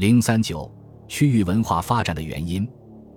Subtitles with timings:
[0.00, 0.74] 零三九
[1.08, 2.66] 区域文化发展的原因，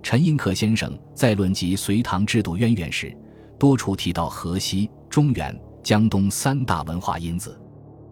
[0.02, 3.16] 陈寅恪先生在论及隋唐制度渊源时，
[3.58, 7.58] 多处提到河西、中原、江东三大文化因子。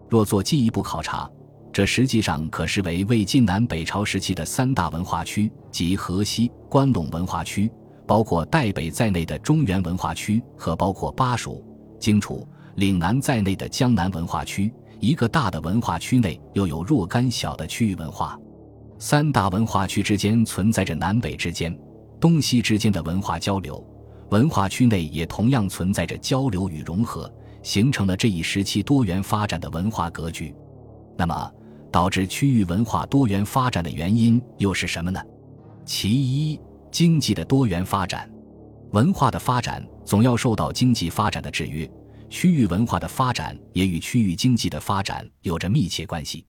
[0.09, 1.29] 若做进一步考察，
[1.71, 7.71] 这实际上可视为魏晋南北朝时期的三大文化区，即河西、关陇文化区，
[8.07, 11.63] 包括代北在内的中原文化区和包括巴蜀、
[11.99, 12.47] 荆楚、
[12.77, 14.73] 岭南在内的江南文化区。
[14.99, 18.35] 一个大的文化区内又有若干小的区域文化，
[19.05, 21.77] 三大文化区之间存在着南北之间、
[22.21, 23.85] 东西之间的文化交流，
[24.29, 27.29] 文化区内也同样存在着交流与融合，
[27.61, 30.55] 形成了这一时期多元发展的文化格局。
[31.17, 31.51] 那么，
[31.91, 35.21] 导致区域文化多元发展的原因又是什么呢？
[35.83, 36.57] 其一，
[36.89, 38.31] 经济的多元发展。
[38.93, 41.85] 文化的发展总要受到经济发展的制约，
[42.29, 46.45] 区域文化的发展也与区域经济的发展有着密切关系。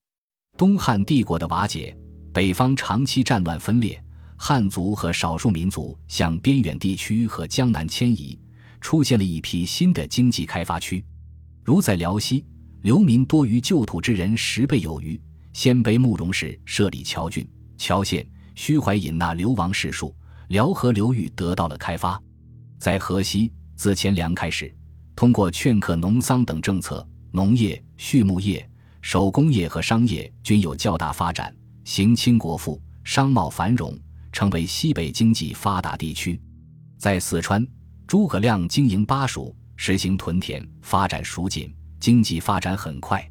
[0.57, 1.93] 东汉帝国的瓦解，
[2.35, 3.97] 北方长期战乱分裂，
[4.35, 8.37] 汉族和少数民族向边远地区和江南迁移，
[8.81, 11.01] 出现了一批新的经济开发区，
[11.63, 12.43] 如在辽西，
[12.81, 15.17] 流民多于旧土之人十倍有余。
[15.53, 20.13] 鲜卑慕容氏设立侨郡、侨县，虚怀引纳流亡士庶，
[20.49, 22.21] 辽河流域得到了开发。
[22.77, 24.75] 在河西，自钱粮开始，
[25.15, 33.97] 通过劝课农桑等政策，农业、畜牧业、手工业和商业均有较大发展，行清国富，商贸繁荣，
[34.33, 36.37] 成为西北经济发达地区。
[36.97, 37.65] 在四川，
[38.05, 43.25] 诸葛亮经营巴蜀，实行屯田，发展蜀锦，经济发展很快。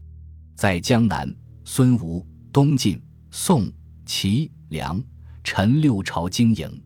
[0.56, 1.30] 在江南。
[1.66, 3.72] 孙吴、东晋、宋、
[4.04, 5.02] 齐、梁、
[5.42, 6.82] 陈六朝经营，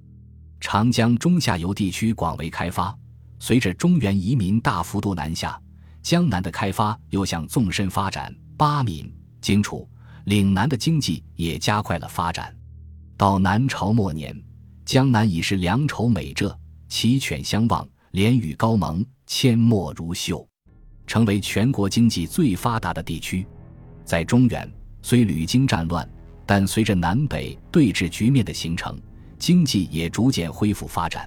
[0.60, 2.96] 长江中下游地区广为开发。
[3.40, 5.60] 随着中原移民大幅度南下，
[6.00, 8.32] 江南的开发又向纵深发展。
[8.56, 9.88] 巴闽、荆楚、
[10.28, 12.54] 岭南的经济也加快了发展。
[13.16, 14.38] 到南朝末年，
[14.84, 16.54] 江南已是良丑美浙，
[16.86, 20.46] 奇犬相望，连雨高蒙，阡陌如绣，
[21.06, 23.46] 成为全国经济最发达的地区。
[24.04, 24.70] 在中原，
[25.00, 26.06] 虽屡经战乱，
[26.44, 29.00] 但随着南北对峙局面的形成，
[29.38, 31.26] 经济也逐渐恢复发展。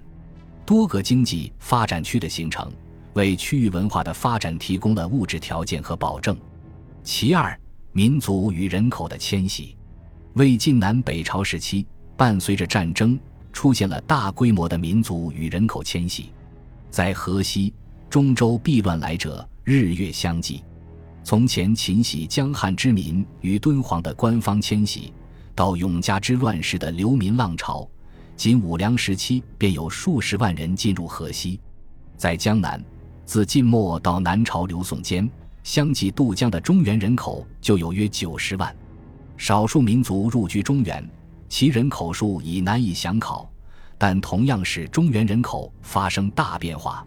[0.64, 2.72] 多个经济发展区的形成，
[3.14, 6.38] 为区域文化的发展提供了物质条件和保证。
[7.04, 7.60] 其二，
[7.94, 9.76] 民族与人口的迁徙。
[10.36, 11.86] 魏晋南北朝时期，
[12.16, 13.20] 伴随着战争，
[13.52, 16.32] 出现了大规模的民族与人口迁徙。
[16.90, 17.74] 在河西、
[18.10, 20.64] 中州避乱来者，日月相继。
[21.24, 25.14] 从前秦袭江汉之民与敦煌的官方迁徙，
[25.54, 27.86] 到永嘉之乱时的流民浪潮，
[28.38, 31.60] 仅武梁时期便有数十万人进入河西。
[32.16, 32.82] 在江南，
[33.26, 35.30] 自晋末到南朝刘宋间，
[35.64, 38.76] 相继渡江的中原人口就有约九十万。
[39.38, 41.08] 少数民族入居中原，
[41.50, 43.50] 其人口数已难以详考，
[43.98, 47.06] 但同样使中原人口发生大变化。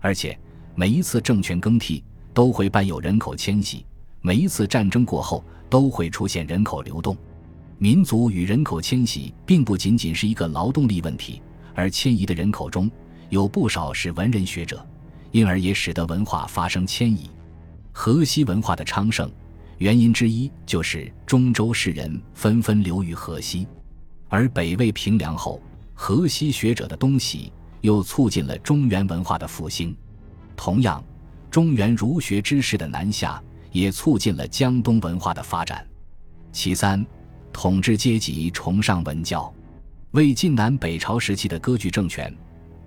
[0.00, 0.38] 而且
[0.74, 2.02] 每一次政权更替。
[2.34, 3.86] 都会伴有人口迁徙，
[4.20, 7.16] 每一次战争过后都会出现人口流动。
[7.78, 11.40] 民族与人口迁徙并不仅仅是一个劳动力问题，
[11.76, 12.90] 而迁移的人口中
[13.28, 14.84] 有不少是文人学者，
[15.30, 17.30] 因而也使得文化发生迁移。
[17.96, 19.30] 河西文化的昌盛，
[19.78, 23.66] 原因之一就是中州士人纷纷流于河西，
[24.28, 25.62] 而北魏平凉后，
[25.94, 29.96] 河西学者的东徙，又促进了中原文化的复兴。
[30.54, 31.02] 同样。
[31.50, 33.40] 中原儒学之士的南下，
[33.70, 35.86] 也促进了江东文化的发展。
[36.50, 37.06] 其三，
[37.52, 39.54] 统治阶级崇尚文教。
[40.10, 42.36] 魏晋南北朝时期的割据政权，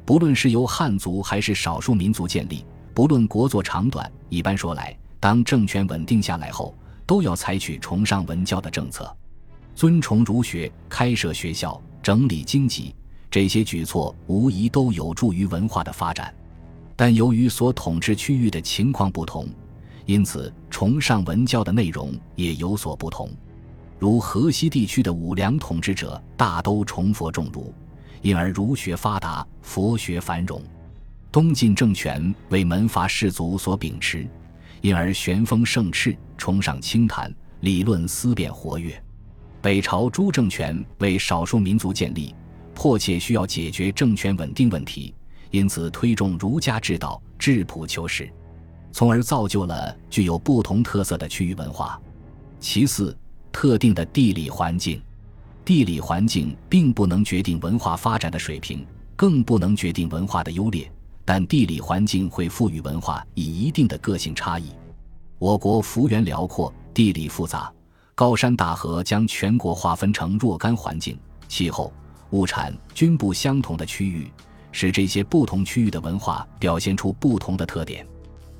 [0.06, 2.66] 不论是由汉族还是少数民族建立，
[2.98, 6.74] 不论国祚长短，一般说来，当政权稳定下来后，
[7.06, 9.16] 都要采取崇尚文教的政策，
[9.76, 12.96] 尊崇儒学，开设学校，整理经籍，
[13.30, 16.34] 这些举措无疑都有助于文化的发展。
[16.96, 19.48] 但由于所统治区域的情况不同，
[20.08, 23.30] 因此崇尚文教的内容也有所不同。
[24.00, 27.72] 如河西地区的武梁统治者大都崇佛重儒，
[28.24, 30.60] 因而儒学发达，佛学繁荣；
[31.38, 34.28] 东晋政权为门阀士族所秉持，
[34.82, 39.00] 因而玄风盛炽，崇尚清谈，理论思辨活跃。
[39.62, 42.34] 北朝朱政权为少数民族建立，
[42.74, 45.14] 迫切需要解决政权稳定问题。
[45.52, 48.28] 因此，推重儒家之道，质朴求实，
[48.92, 52.02] 从而造就了具有不同特色的区域文化。
[52.60, 53.16] 其次，
[53.52, 55.00] 特定的地理环境，
[55.64, 58.84] 地理环境并不能决定文化发展的水平，
[59.16, 60.92] 更不能决定文化的优劣，
[61.30, 64.72] 但地理环境会赋予文化以一定的个性差异。
[65.40, 67.70] 我国幅员辽阔，地理复杂，
[68.16, 71.20] 高山大河将全国划分成若干环境、
[71.50, 71.92] 气候、
[72.30, 74.32] 物产均不相同的区域，
[74.72, 78.08] 使这些不同区域的文化表现出不同的特点。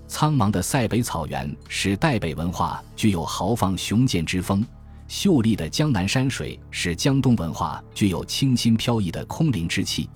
[0.06, 4.62] 苍茫的塞北草原使代北文化具有豪放雄健之风，
[5.08, 10.10] 秀丽的江南山水使江东文化具有清新飘逸的空灵之气，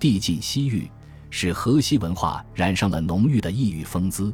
[0.00, 0.90] 地近西域
[1.30, 4.32] 使河西文化染上了浓郁的异域风姿。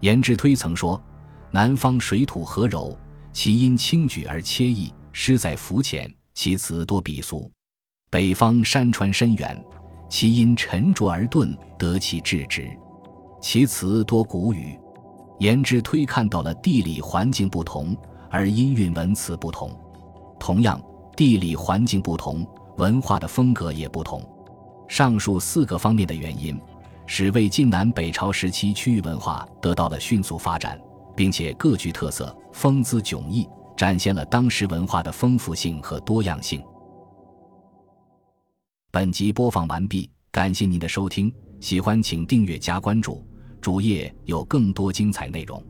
[0.00, 1.02] 颜之推曾说
[1.50, 2.96] ：“南方水土和柔，
[3.32, 7.50] 其因轻举而惬意，诗在浮浅，其词多鄙俗；
[8.10, 9.64] 北方山川深远，
[10.10, 12.68] 其因沉着而钝，得其质直。”
[13.40, 14.78] 其词多古语，
[15.38, 17.96] 颜之推看到了地理环境不同
[18.30, 19.70] 而音韵文词不同。
[20.40, 20.82] 同样，
[21.14, 22.46] 地理环境不同，
[22.78, 24.26] 文化的风格也不同。
[24.88, 26.58] 上述四个方面的原因，
[27.06, 30.80] 使魏晋南北朝时期区域文化得到了迅速发展，
[31.16, 36.62] 并且各具特色，风姿迥异，展现了当时文化的丰富性和多样性。
[38.90, 43.26] 本集播放完毕，感谢您的收听，喜欢请订阅加关注。
[43.60, 45.60] 主页有更多精彩内容。